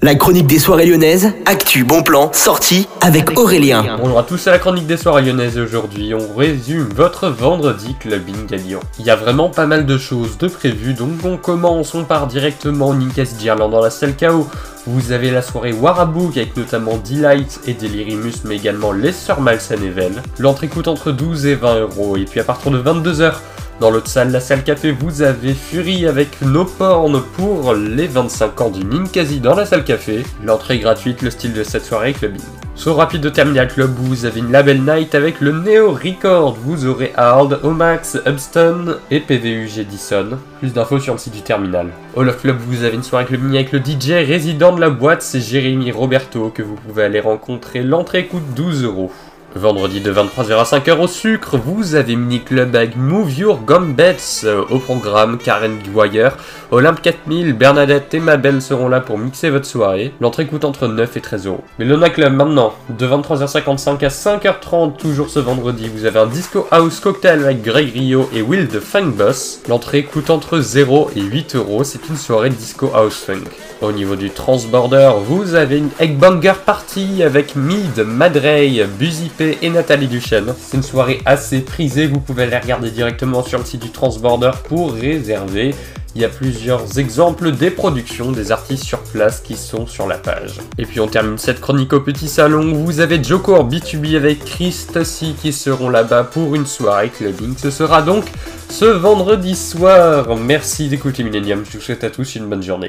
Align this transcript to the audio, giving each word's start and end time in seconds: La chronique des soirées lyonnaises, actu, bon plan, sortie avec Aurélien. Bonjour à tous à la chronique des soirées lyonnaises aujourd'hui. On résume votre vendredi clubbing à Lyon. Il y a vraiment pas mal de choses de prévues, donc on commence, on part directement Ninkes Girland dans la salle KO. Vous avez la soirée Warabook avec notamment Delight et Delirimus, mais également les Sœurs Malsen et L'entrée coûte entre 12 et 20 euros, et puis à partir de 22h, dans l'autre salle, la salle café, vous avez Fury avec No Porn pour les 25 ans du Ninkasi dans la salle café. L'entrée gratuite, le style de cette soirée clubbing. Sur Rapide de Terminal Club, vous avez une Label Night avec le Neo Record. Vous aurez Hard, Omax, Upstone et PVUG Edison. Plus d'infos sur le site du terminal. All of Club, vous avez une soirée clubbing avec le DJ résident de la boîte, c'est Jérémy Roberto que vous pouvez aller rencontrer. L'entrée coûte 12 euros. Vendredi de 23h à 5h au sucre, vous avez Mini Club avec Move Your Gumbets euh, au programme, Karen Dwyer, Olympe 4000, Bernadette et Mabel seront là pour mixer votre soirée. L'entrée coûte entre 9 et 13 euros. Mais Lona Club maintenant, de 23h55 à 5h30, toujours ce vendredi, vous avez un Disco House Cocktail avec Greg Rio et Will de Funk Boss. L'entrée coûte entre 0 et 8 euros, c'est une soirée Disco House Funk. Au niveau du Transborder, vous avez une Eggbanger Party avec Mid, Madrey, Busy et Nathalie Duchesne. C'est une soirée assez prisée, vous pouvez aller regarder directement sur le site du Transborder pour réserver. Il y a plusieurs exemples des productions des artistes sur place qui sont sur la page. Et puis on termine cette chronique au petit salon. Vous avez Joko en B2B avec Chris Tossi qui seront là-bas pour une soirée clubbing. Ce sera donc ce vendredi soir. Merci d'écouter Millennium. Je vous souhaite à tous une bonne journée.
La 0.00 0.14
chronique 0.14 0.46
des 0.46 0.60
soirées 0.60 0.86
lyonnaises, 0.86 1.32
actu, 1.44 1.82
bon 1.82 2.04
plan, 2.04 2.30
sortie 2.32 2.86
avec 3.00 3.36
Aurélien. 3.36 3.96
Bonjour 4.00 4.20
à 4.20 4.22
tous 4.22 4.46
à 4.46 4.52
la 4.52 4.60
chronique 4.60 4.86
des 4.86 4.96
soirées 4.96 5.22
lyonnaises 5.22 5.58
aujourd'hui. 5.58 6.14
On 6.14 6.36
résume 6.36 6.88
votre 6.94 7.26
vendredi 7.30 7.96
clubbing 7.98 8.54
à 8.54 8.56
Lyon. 8.58 8.78
Il 9.00 9.06
y 9.06 9.10
a 9.10 9.16
vraiment 9.16 9.48
pas 9.48 9.66
mal 9.66 9.86
de 9.86 9.98
choses 9.98 10.38
de 10.38 10.46
prévues, 10.46 10.94
donc 10.94 11.24
on 11.24 11.36
commence, 11.36 11.96
on 11.96 12.04
part 12.04 12.28
directement 12.28 12.94
Ninkes 12.94 13.40
Girland 13.40 13.70
dans 13.70 13.80
la 13.82 13.90
salle 13.90 14.16
KO. 14.16 14.46
Vous 14.86 15.10
avez 15.10 15.32
la 15.32 15.42
soirée 15.42 15.72
Warabook 15.72 16.36
avec 16.36 16.56
notamment 16.56 16.96
Delight 16.96 17.58
et 17.66 17.74
Delirimus, 17.74 18.44
mais 18.44 18.54
également 18.54 18.92
les 18.92 19.10
Sœurs 19.10 19.40
Malsen 19.40 19.82
et 19.82 19.92
L'entrée 20.38 20.68
coûte 20.68 20.86
entre 20.86 21.10
12 21.10 21.46
et 21.46 21.56
20 21.56 21.80
euros, 21.80 22.16
et 22.16 22.24
puis 22.24 22.38
à 22.38 22.44
partir 22.44 22.70
de 22.70 22.80
22h, 22.80 23.32
dans 23.80 23.90
l'autre 23.92 24.08
salle, 24.08 24.32
la 24.32 24.40
salle 24.40 24.64
café, 24.64 24.90
vous 24.90 25.22
avez 25.22 25.54
Fury 25.54 26.06
avec 26.06 26.42
No 26.42 26.64
Porn 26.64 27.22
pour 27.36 27.74
les 27.74 28.08
25 28.08 28.60
ans 28.60 28.70
du 28.70 28.84
Ninkasi 28.84 29.38
dans 29.38 29.54
la 29.54 29.66
salle 29.66 29.84
café. 29.84 30.24
L'entrée 30.42 30.80
gratuite, 30.80 31.22
le 31.22 31.30
style 31.30 31.52
de 31.52 31.62
cette 31.62 31.84
soirée 31.84 32.12
clubbing. 32.12 32.40
Sur 32.74 32.96
Rapide 32.96 33.20
de 33.20 33.28
Terminal 33.28 33.68
Club, 33.68 33.92
vous 33.96 34.24
avez 34.24 34.40
une 34.40 34.50
Label 34.50 34.82
Night 34.82 35.14
avec 35.14 35.40
le 35.40 35.52
Neo 35.52 35.92
Record. 35.92 36.56
Vous 36.64 36.86
aurez 36.86 37.12
Hard, 37.16 37.60
Omax, 37.62 38.18
Upstone 38.26 38.98
et 39.10 39.20
PVUG 39.20 39.78
Edison. 39.78 40.38
Plus 40.58 40.72
d'infos 40.72 40.98
sur 40.98 41.14
le 41.14 41.18
site 41.18 41.34
du 41.34 41.42
terminal. 41.42 41.88
All 42.16 42.28
of 42.28 42.40
Club, 42.40 42.56
vous 42.58 42.84
avez 42.84 42.96
une 42.96 43.02
soirée 43.02 43.26
clubbing 43.26 43.54
avec 43.54 43.72
le 43.72 43.78
DJ 43.78 44.26
résident 44.26 44.72
de 44.74 44.80
la 44.80 44.90
boîte, 44.90 45.22
c'est 45.22 45.40
Jérémy 45.40 45.92
Roberto 45.92 46.50
que 46.50 46.62
vous 46.62 46.74
pouvez 46.74 47.04
aller 47.04 47.20
rencontrer. 47.20 47.82
L'entrée 47.82 48.26
coûte 48.26 48.54
12 48.56 48.84
euros. 48.84 49.12
Vendredi 49.54 50.02
de 50.02 50.12
23h 50.12 50.58
à 50.58 50.62
5h 50.64 50.98
au 50.98 51.06
sucre, 51.06 51.56
vous 51.56 51.94
avez 51.94 52.16
Mini 52.16 52.42
Club 52.42 52.76
avec 52.76 52.96
Move 52.96 53.32
Your 53.32 53.64
Gumbets 53.64 54.44
euh, 54.44 54.62
au 54.68 54.78
programme, 54.78 55.38
Karen 55.38 55.78
Dwyer, 55.78 56.28
Olympe 56.70 57.00
4000, 57.00 57.54
Bernadette 57.54 58.12
et 58.12 58.20
Mabel 58.20 58.60
seront 58.60 58.88
là 58.88 59.00
pour 59.00 59.16
mixer 59.16 59.48
votre 59.48 59.64
soirée. 59.64 60.12
L'entrée 60.20 60.44
coûte 60.44 60.66
entre 60.66 60.86
9 60.86 61.16
et 61.16 61.20
13 61.22 61.46
euros. 61.46 61.64
Mais 61.78 61.86
Lona 61.86 62.10
Club 62.10 62.34
maintenant, 62.34 62.74
de 62.90 63.06
23h55 63.06 64.04
à 64.04 64.08
5h30, 64.08 64.96
toujours 64.98 65.30
ce 65.30 65.38
vendredi, 65.38 65.88
vous 65.88 66.04
avez 66.04 66.18
un 66.18 66.26
Disco 66.26 66.66
House 66.70 67.00
Cocktail 67.00 67.42
avec 67.42 67.62
Greg 67.62 67.90
Rio 67.90 68.28
et 68.34 68.42
Will 68.42 68.68
de 68.68 68.80
Funk 68.80 69.12
Boss. 69.16 69.62
L'entrée 69.66 70.04
coûte 70.04 70.28
entre 70.28 70.60
0 70.60 71.10
et 71.16 71.22
8 71.22 71.56
euros, 71.56 71.84
c'est 71.84 72.06
une 72.10 72.18
soirée 72.18 72.50
Disco 72.50 72.90
House 72.94 73.24
Funk. 73.24 73.44
Au 73.80 73.92
niveau 73.92 74.16
du 74.16 74.28
Transborder, 74.30 75.12
vous 75.24 75.54
avez 75.54 75.78
une 75.78 75.90
Eggbanger 76.00 76.54
Party 76.66 77.22
avec 77.22 77.56
Mid, 77.56 77.98
Madrey, 78.04 78.84
Busy 78.98 79.30
et 79.40 79.70
Nathalie 79.70 80.08
Duchesne. 80.08 80.54
C'est 80.58 80.76
une 80.76 80.82
soirée 80.82 81.20
assez 81.24 81.60
prisée, 81.60 82.06
vous 82.06 82.20
pouvez 82.20 82.44
aller 82.44 82.58
regarder 82.58 82.90
directement 82.90 83.42
sur 83.42 83.58
le 83.58 83.64
site 83.64 83.82
du 83.82 83.90
Transborder 83.90 84.50
pour 84.68 84.92
réserver. 84.92 85.74
Il 86.14 86.22
y 86.22 86.24
a 86.24 86.28
plusieurs 86.28 86.98
exemples 86.98 87.52
des 87.52 87.70
productions 87.70 88.32
des 88.32 88.50
artistes 88.50 88.82
sur 88.82 89.00
place 89.00 89.40
qui 89.40 89.56
sont 89.56 89.86
sur 89.86 90.06
la 90.06 90.16
page. 90.16 90.58
Et 90.78 90.86
puis 90.86 91.00
on 91.00 91.06
termine 91.06 91.38
cette 91.38 91.60
chronique 91.60 91.92
au 91.92 92.00
petit 92.00 92.28
salon. 92.28 92.72
Vous 92.72 93.00
avez 93.00 93.22
Joko 93.22 93.54
en 93.54 93.68
B2B 93.68 94.16
avec 94.16 94.44
Chris 94.44 94.86
Tossi 94.92 95.34
qui 95.40 95.52
seront 95.52 95.90
là-bas 95.90 96.24
pour 96.24 96.54
une 96.54 96.66
soirée 96.66 97.10
clubbing. 97.10 97.54
Ce 97.56 97.70
sera 97.70 98.02
donc 98.02 98.24
ce 98.70 98.86
vendredi 98.86 99.54
soir. 99.54 100.34
Merci 100.36 100.88
d'écouter 100.88 101.22
Millennium. 101.22 101.64
Je 101.70 101.78
vous 101.78 101.84
souhaite 101.84 102.02
à 102.02 102.10
tous 102.10 102.34
une 102.34 102.46
bonne 102.46 102.62
journée. 102.62 102.88